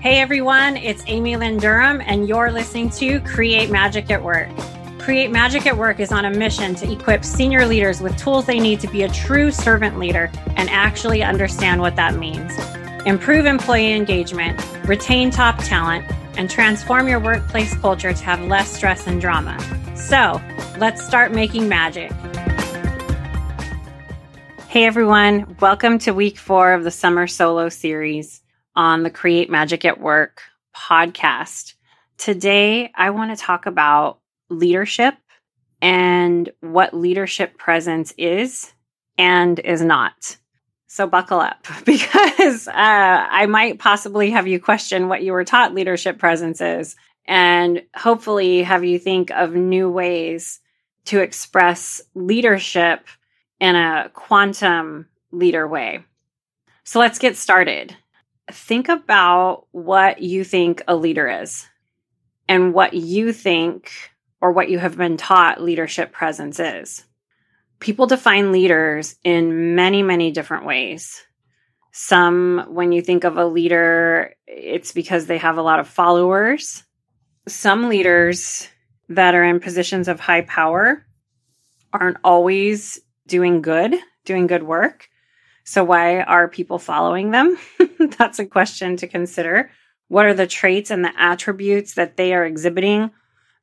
[0.00, 4.48] Hey everyone, it's Amy Lynn Durham, and you're listening to Create Magic at Work.
[5.00, 8.60] Create Magic at Work is on a mission to equip senior leaders with tools they
[8.60, 12.56] need to be a true servant leader and actually understand what that means.
[13.06, 16.04] Improve employee engagement, retain top talent,
[16.36, 19.58] and transform your workplace culture to have less stress and drama.
[19.96, 20.40] So,
[20.78, 22.12] let's start making magic.
[24.68, 28.42] Hey everyone, welcome to week four of the Summer Solo series
[28.78, 30.40] on the Create Magic at Work
[30.74, 31.74] podcast.
[32.16, 35.16] Today, I want to talk about leadership
[35.82, 38.72] and what leadership presence is
[39.18, 40.36] and is not.
[40.86, 45.74] So, buckle up because uh, I might possibly have you question what you were taught
[45.74, 46.94] leadership presence is,
[47.26, 50.60] and hopefully have you think of new ways
[51.06, 53.06] to express leadership
[53.58, 56.04] in a quantum leader way.
[56.84, 57.96] So, let's get started
[58.50, 61.66] think about what you think a leader is
[62.48, 63.92] and what you think
[64.40, 67.04] or what you have been taught leadership presence is.
[67.80, 71.22] People define leaders in many, many different ways.
[71.92, 76.84] Some, when you think of a leader, it's because they have a lot of followers.
[77.46, 78.68] Some leaders
[79.08, 81.04] that are in positions of high power
[81.92, 85.08] aren't always doing good, doing good work.
[85.68, 87.58] So, why are people following them?
[88.16, 89.70] That's a question to consider.
[90.08, 93.10] What are the traits and the attributes that they are exhibiting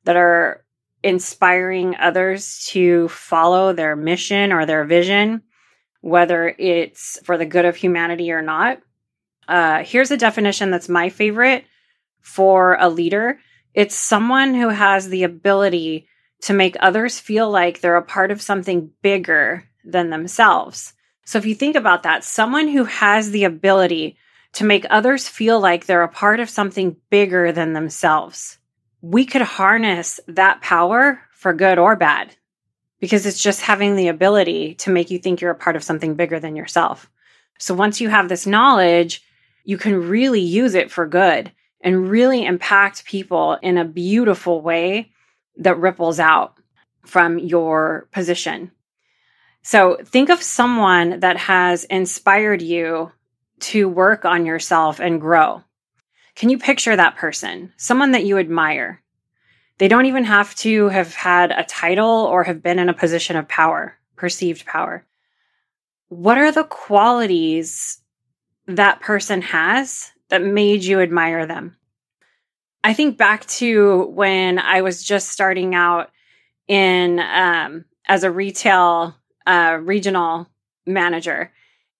[0.04, 0.64] that are
[1.02, 5.42] inspiring others to follow their mission or their vision,
[6.00, 8.78] whether it's for the good of humanity or not?
[9.48, 11.64] Uh, here's a definition that's my favorite
[12.20, 13.40] for a leader
[13.74, 16.06] it's someone who has the ability
[16.42, 20.92] to make others feel like they're a part of something bigger than themselves.
[21.26, 24.16] So if you think about that, someone who has the ability
[24.54, 28.58] to make others feel like they're a part of something bigger than themselves,
[29.02, 32.34] we could harness that power for good or bad
[33.00, 36.14] because it's just having the ability to make you think you're a part of something
[36.14, 37.10] bigger than yourself.
[37.58, 39.22] So once you have this knowledge,
[39.64, 41.50] you can really use it for good
[41.80, 45.10] and really impact people in a beautiful way
[45.56, 46.56] that ripples out
[47.04, 48.70] from your position.
[49.66, 53.10] So think of someone that has inspired you
[53.58, 55.64] to work on yourself and grow.
[56.36, 57.72] Can you picture that person?
[57.76, 59.02] Someone that you admire.
[59.78, 63.34] They don't even have to have had a title or have been in a position
[63.34, 65.04] of power, perceived power.
[66.10, 67.98] What are the qualities
[68.68, 71.76] that person has that made you admire them?
[72.84, 76.12] I think back to when I was just starting out
[76.68, 79.16] in um, as a retail
[79.82, 80.48] regional
[80.86, 81.52] manager.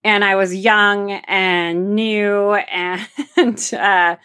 [0.05, 3.07] And I was young and new, and
[3.73, 4.17] uh,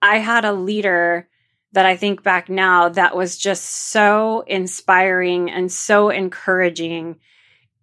[0.00, 1.28] I had a leader
[1.72, 7.18] that I think back now that was just so inspiring and so encouraging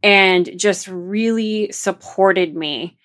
[0.01, 2.97] and just really supported me.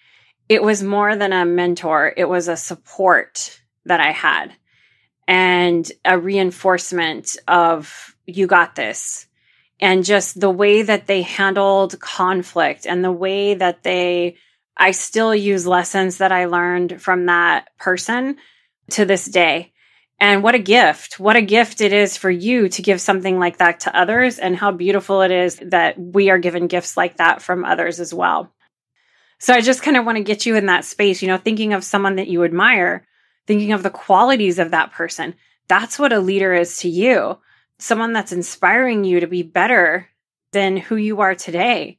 [0.48, 4.53] It was more than a mentor, it was a support that I had
[5.26, 9.25] and a reinforcement of, you got this
[9.81, 14.37] and just the way that they handled conflict and the way that they
[14.76, 18.36] I still use lessons that I learned from that person
[18.91, 19.72] to this day.
[20.19, 21.19] And what a gift.
[21.19, 24.56] What a gift it is for you to give something like that to others and
[24.56, 28.53] how beautiful it is that we are given gifts like that from others as well.
[29.38, 31.75] So I just kind of want to get you in that space, you know, thinking
[31.75, 33.06] of someone that you admire,
[33.47, 35.34] thinking of the qualities of that person.
[35.69, 37.38] That's what a leader is to you
[37.78, 40.09] someone that's inspiring you to be better
[40.53, 41.98] than who you are today.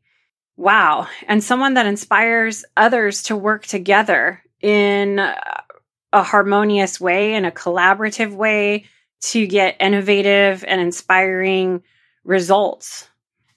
[0.55, 1.07] Wow.
[1.27, 8.33] And someone that inspires others to work together in a harmonious way, in a collaborative
[8.33, 8.85] way
[9.19, 11.83] to get innovative and inspiring
[12.23, 13.07] results.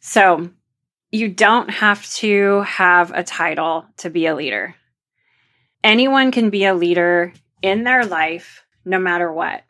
[0.00, 0.50] So,
[1.12, 4.76] you don't have to have a title to be a leader.
[5.82, 9.64] Anyone can be a leader in their life, no matter what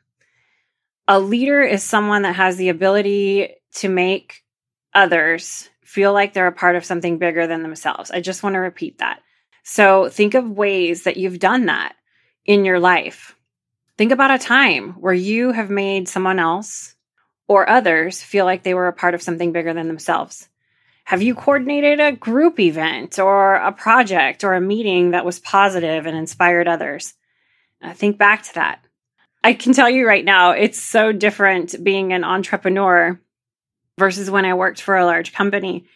[1.10, 4.44] a leader is someone that has the ability to make
[4.94, 8.12] others feel like they're a part of something bigger than themselves.
[8.12, 9.20] I just want to repeat that.
[9.64, 11.96] So think of ways that you've done that
[12.44, 13.34] in your life.
[13.98, 16.94] Think about a time where you have made someone else
[17.48, 20.48] or others feel like they were a part of something bigger than themselves.
[21.02, 26.06] Have you coordinated a group event or a project or a meeting that was positive
[26.06, 27.14] and inspired others?
[27.82, 28.84] Uh, think back to that.
[29.42, 33.20] I can tell you right now, it's so different being an entrepreneur
[33.98, 35.86] versus when I worked for a large company.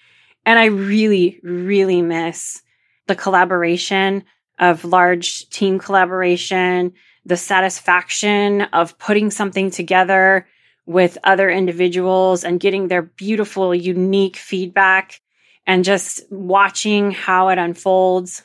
[0.46, 2.62] And I really, really miss
[3.06, 4.24] the collaboration
[4.58, 6.92] of large team collaboration,
[7.26, 10.46] the satisfaction of putting something together
[10.86, 15.20] with other individuals and getting their beautiful, unique feedback
[15.66, 18.42] and just watching how it unfolds.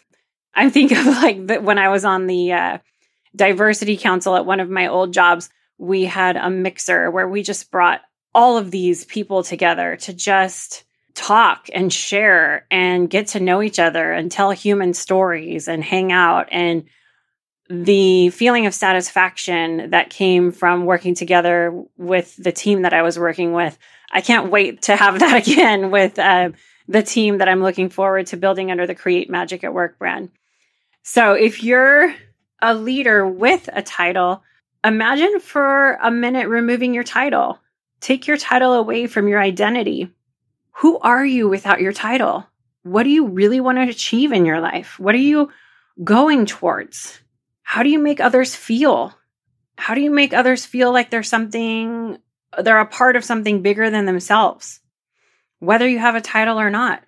[0.55, 2.77] I think of like the, when I was on the uh,
[3.35, 7.71] diversity council at one of my old jobs, we had a mixer where we just
[7.71, 8.01] brought
[8.33, 10.83] all of these people together to just
[11.15, 16.11] talk and share and get to know each other and tell human stories and hang
[16.11, 16.85] out and
[17.69, 23.19] the feeling of satisfaction that came from working together with the team that I was
[23.19, 23.77] working with.
[24.11, 26.49] I can't wait to have that again with uh,
[26.87, 30.29] the team that I'm looking forward to building under the Create Magic at Work brand.
[31.03, 32.13] So if you're
[32.61, 34.43] a leader with a title,
[34.83, 37.59] imagine for a minute removing your title.
[38.01, 40.11] Take your title away from your identity.
[40.73, 42.45] Who are you without your title?
[42.83, 44.99] What do you really want to achieve in your life?
[44.99, 45.51] What are you
[46.03, 47.19] going towards?
[47.69, 49.13] how do you make others feel?
[49.77, 52.17] How do you make others feel like they're something,
[52.57, 54.79] they're a part of something bigger than themselves,
[55.59, 57.03] whether you have a title or not?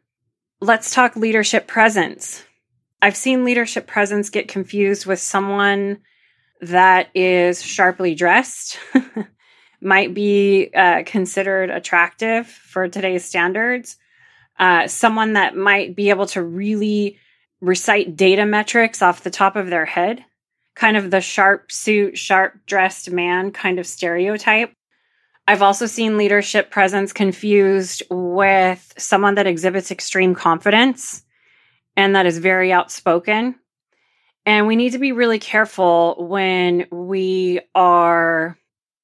[0.60, 2.44] Let's talk leadership presence.
[3.02, 6.00] I've seen leadership presence get confused with someone
[6.62, 8.78] that is sharply dressed,
[9.82, 13.98] might be uh, considered attractive for today's standards,
[14.60, 17.18] uh, someone that might be able to really
[17.62, 20.24] recite data metrics off the top of their head
[20.76, 24.74] kind of the sharp suit, sharp dressed man kind of stereotype.
[25.48, 31.24] I've also seen leadership presence confused with someone that exhibits extreme confidence
[31.96, 33.56] and that is very outspoken.
[34.46, 38.58] And we need to be really careful when we are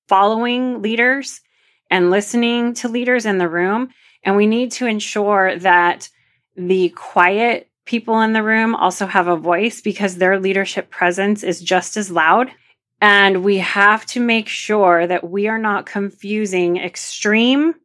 [0.07, 1.41] following leaders
[1.89, 3.89] and listening to leaders in the room.
[4.23, 6.09] And we need to ensure that
[6.55, 11.61] the quiet people in the room also have a voice because their leadership presence is
[11.61, 12.51] just as loud.
[12.99, 17.75] And we have to make sure that we are not confusing extreme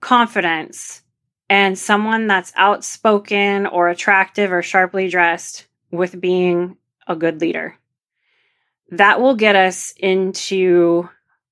[0.00, 1.01] confidence
[1.48, 7.76] and someone that's outspoken or attractive or sharply dressed with being a good leader.
[8.90, 11.08] That will get us into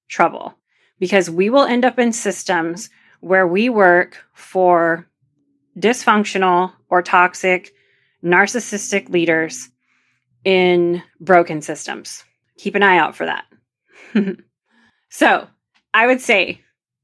[0.08, 0.54] trouble
[0.98, 2.90] because we will end up in systems
[3.20, 5.06] where we work for
[5.78, 7.72] dysfunctional or toxic
[8.24, 9.70] narcissistic leaders
[10.44, 12.24] in broken systems.
[12.58, 13.44] Keep an eye out for that.
[15.08, 15.46] so,
[15.92, 16.60] I would say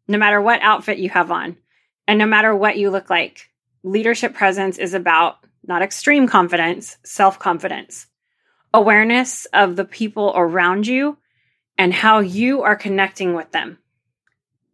[0.08, 1.56] no matter what outfit you have on
[2.08, 3.50] and no matter what you look like,
[3.82, 8.06] leadership presence is about not extreme confidence, self confidence,
[8.72, 11.18] awareness of the people around you
[11.78, 13.78] and how you are connecting with them.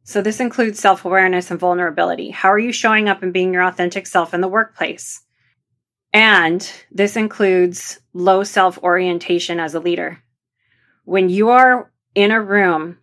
[0.04, 2.30] So, this includes self awareness and vulnerability.
[2.30, 5.22] How are you showing up and being your authentic self in the workplace?
[6.12, 10.22] And this includes low self orientation as a leader.
[11.04, 12.98] When you are in a room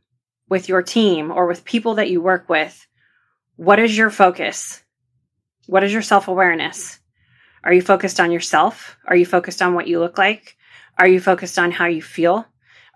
[0.50, 2.86] with your team or with people that you work with,
[3.60, 4.82] what is your focus?
[5.68, 6.98] What is your self awareness?
[7.62, 8.96] Are you focused on yourself?
[9.06, 10.56] Are you focused on what you look like?
[10.98, 12.46] Are you focused on how you feel?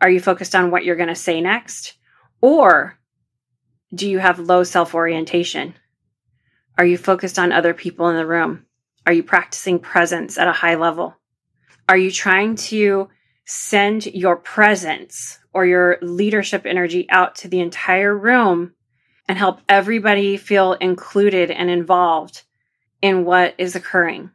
[0.02, 1.96] Are you focused on what you're going to say next?
[2.40, 2.98] Or
[3.94, 5.74] do you have low self orientation?
[6.78, 8.66] Are you focused on other people in the room?
[9.06, 11.14] Are you practicing presence at a high level?
[11.90, 13.10] Are you trying to
[13.44, 18.76] send your presence or your leadership energy out to the entire room
[19.28, 22.44] and help everybody feel included and involved
[23.02, 24.32] in what is occurring?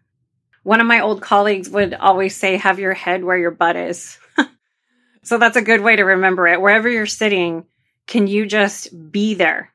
[0.62, 4.18] One of my old colleagues would always say, have your head where your butt is.
[5.22, 6.60] so that's a good way to remember it.
[6.60, 7.64] Wherever you're sitting,
[8.06, 9.72] can you just be there?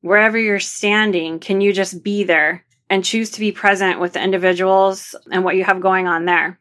[0.00, 2.64] Wherever you're standing, can you just be there?
[2.90, 6.58] and choose to be present with the individuals and what you have going on there.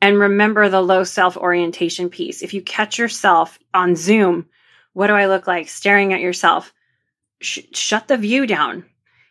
[0.00, 2.42] And remember the low self orientation piece.
[2.42, 4.46] If you catch yourself on Zoom,
[4.92, 6.72] what do I look like staring at yourself?
[7.42, 8.84] Sh- shut the view down.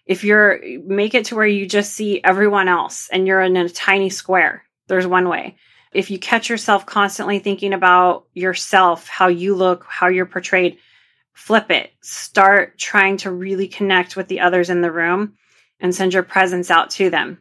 [0.06, 3.70] If you're make it to where you just see everyone else and you're in a
[3.70, 5.56] tiny square, there's one way.
[5.94, 10.78] If you catch yourself constantly thinking about yourself, how you look, how you're portrayed,
[11.34, 11.92] flip it.
[12.02, 15.34] Start trying to really connect with the others in the room
[15.80, 17.40] and send your presence out to them.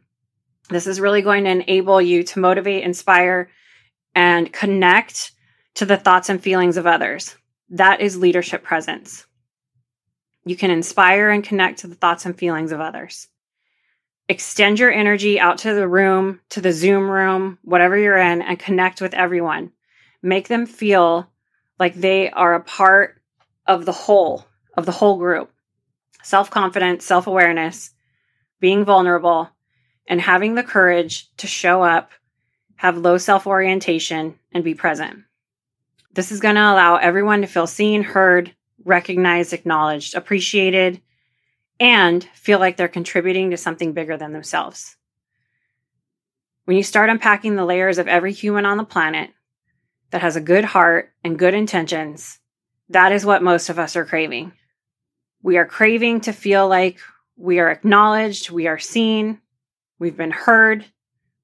[0.68, 3.50] This is really going to enable you to motivate, inspire,
[4.14, 5.32] and connect
[5.74, 7.36] to the thoughts and feelings of others.
[7.70, 9.26] That is leadership presence.
[10.44, 13.28] You can inspire and connect to the thoughts and feelings of others.
[14.28, 18.58] Extend your energy out to the room, to the Zoom room, whatever you're in, and
[18.58, 19.72] connect with everyone.
[20.22, 21.28] Make them feel
[21.78, 23.20] like they are a part
[23.66, 25.50] of the whole, of the whole group.
[26.22, 27.90] Self confidence, self awareness,
[28.60, 29.50] being vulnerable,
[30.06, 32.12] and having the courage to show up,
[32.76, 35.24] have low self orientation, and be present.
[36.12, 41.00] This is going to allow everyone to feel seen, heard, recognized, acknowledged, appreciated,
[41.78, 44.96] and feel like they're contributing to something bigger than themselves.
[46.64, 49.30] When you start unpacking the layers of every human on the planet
[50.10, 52.38] that has a good heart and good intentions,
[52.90, 54.52] that is what most of us are craving.
[55.42, 56.98] We are craving to feel like
[57.36, 59.40] we are acknowledged, we are seen,
[59.98, 60.84] we've been heard,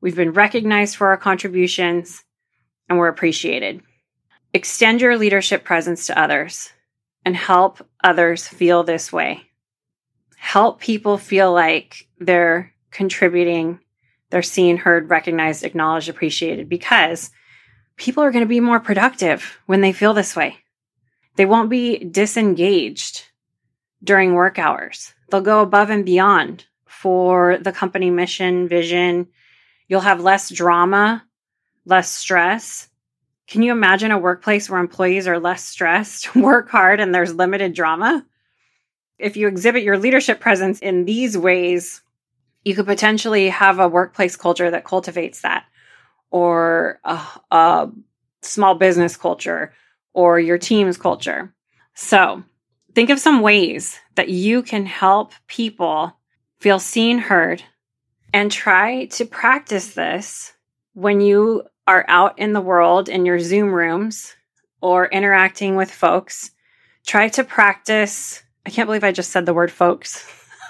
[0.00, 2.22] we've been recognized for our contributions,
[2.88, 3.82] and we're appreciated.
[4.52, 6.70] Extend your leadership presence to others
[7.26, 9.42] and help others feel this way.
[10.36, 13.80] Help people feel like they're contributing,
[14.30, 17.32] they're seen, heard, recognized, acknowledged, appreciated because
[17.96, 20.56] people are going to be more productive when they feel this way.
[21.34, 23.24] They won't be disengaged
[24.04, 25.12] during work hours.
[25.28, 29.26] They'll go above and beyond for the company mission, vision.
[29.88, 31.24] You'll have less drama,
[31.84, 32.88] less stress.
[33.46, 37.74] Can you imagine a workplace where employees are less stressed, work hard, and there's limited
[37.74, 38.24] drama?
[39.18, 42.02] If you exhibit your leadership presence in these ways,
[42.64, 45.64] you could potentially have a workplace culture that cultivates that,
[46.30, 47.90] or a, a
[48.42, 49.72] small business culture,
[50.12, 51.54] or your team's culture.
[51.94, 52.42] So,
[52.94, 56.12] think of some ways that you can help people
[56.58, 57.62] feel seen, heard,
[58.34, 60.52] and try to practice this
[60.94, 64.34] when you are out in the world in your Zoom rooms
[64.80, 66.50] or interacting with folks.
[67.06, 68.42] Try to practice.
[68.64, 70.26] I can't believe I just said the word folks.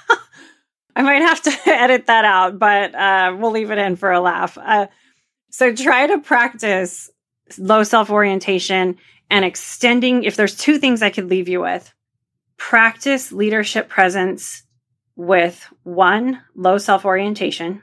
[0.96, 4.20] I might have to edit that out, but uh, we'll leave it in for a
[4.20, 4.58] laugh.
[4.58, 4.87] Uh,
[5.50, 7.11] so try to practice
[7.58, 8.96] low self orientation
[9.30, 10.25] and extending.
[10.25, 11.92] If there's two things I could leave you with,
[12.56, 14.62] practice leadership presence
[15.14, 17.82] with one, low self orientation,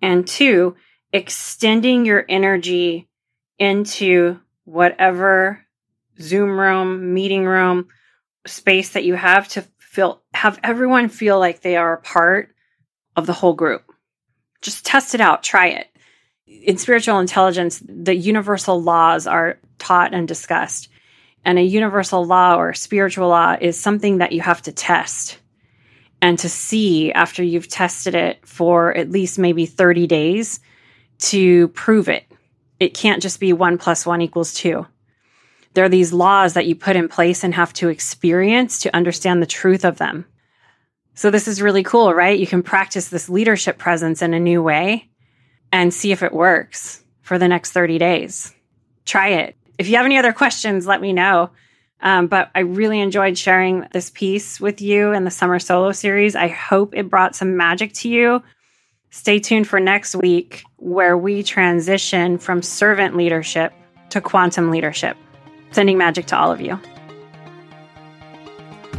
[0.00, 0.74] and two,
[1.12, 3.08] extending your energy
[3.58, 5.64] into whatever
[6.20, 7.88] Zoom room, meeting room,
[8.46, 12.54] space that you have to feel, have everyone feel like they are a part
[13.16, 13.84] of the whole group.
[14.62, 15.88] Just test it out, try it.
[16.46, 20.88] In spiritual intelligence, the universal laws are taught and discussed.
[21.44, 25.38] And a universal law or spiritual law is something that you have to test
[26.20, 30.60] and to see after you've tested it for at least maybe 30 days
[31.22, 32.24] to prove it.
[32.80, 34.86] It can't just be one plus one equals two.
[35.74, 39.40] There are these laws that you put in place and have to experience to understand
[39.40, 40.26] the truth of them.
[41.14, 42.38] So, this is really cool, right?
[42.38, 45.08] You can practice this leadership presence in a new way
[45.70, 48.54] and see if it works for the next 30 days.
[49.04, 49.56] Try it.
[49.78, 51.50] If you have any other questions, let me know.
[52.00, 56.34] Um, but I really enjoyed sharing this piece with you in the Summer Solo series.
[56.34, 58.42] I hope it brought some magic to you.
[59.10, 63.72] Stay tuned for next week, where we transition from servant leadership
[64.10, 65.16] to quantum leadership.
[65.70, 66.78] Sending magic to all of you.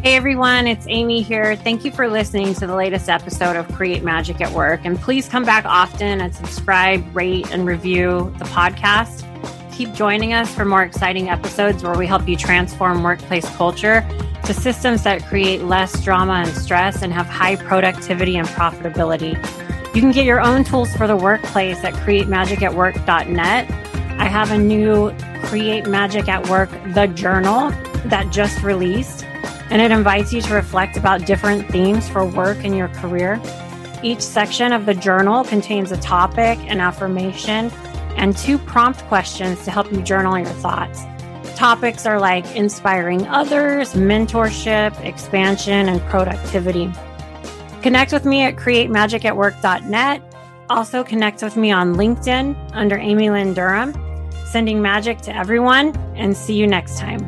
[0.01, 1.57] Hey everyone, it's Amy here.
[1.57, 4.81] Thank you for listening to the latest episode of Create Magic at Work.
[4.85, 9.29] And please come back often and subscribe, rate, and review the podcast.
[9.73, 14.07] Keep joining us for more exciting episodes where we help you transform workplace culture
[14.45, 19.33] to systems that create less drama and stress and have high productivity and profitability.
[19.93, 23.71] You can get your own tools for the workplace at createmagicatwork.net.
[24.19, 27.69] I have a new Create Magic at Work, the journal
[28.05, 29.23] that just released,
[29.69, 33.39] and it invites you to reflect about different themes for work and your career.
[34.01, 37.69] Each section of the journal contains a topic, an affirmation,
[38.15, 41.03] and two prompt questions to help you journal your thoughts.
[41.55, 46.91] Topics are like inspiring others, mentorship, expansion, and productivity.
[47.83, 50.35] Connect with me at createmagicatwork.net.
[50.69, 53.93] Also, connect with me on LinkedIn under Amy Lynn Durham.
[54.45, 57.19] Sending magic to everyone, and see you next time.